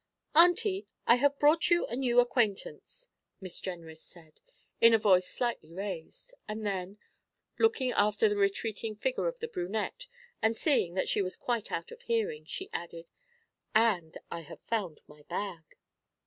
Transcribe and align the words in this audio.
'Auntie, 0.33 0.87
I 1.05 1.17
have 1.17 1.37
brought 1.37 1.69
you 1.69 1.85
a 1.85 1.95
new 1.95 2.19
acquaintance,' 2.19 3.07
Miss 3.39 3.59
Jenrys 3.59 4.01
said, 4.01 4.39
in 4.79 4.95
a 4.95 4.97
voice 4.97 5.27
slightly 5.27 5.75
raised; 5.75 6.33
and 6.47 6.65
then, 6.65 6.97
looking 7.59 7.91
after 7.91 8.27
the 8.27 8.35
retreating 8.35 8.95
figure 8.95 9.27
of 9.27 9.37
the 9.37 9.47
brunette 9.47 10.07
and 10.41 10.57
seeing 10.57 10.95
that 10.95 11.07
she 11.07 11.21
was 11.21 11.37
quite 11.37 11.71
out 11.71 11.91
of 11.91 12.01
hearing, 12.01 12.45
she 12.45 12.71
added, 12.73 13.11
'and 13.75 14.17
I 14.31 14.39
have 14.39 14.61
found 14.61 15.01
my 15.07 15.21
bag.' 15.29 15.77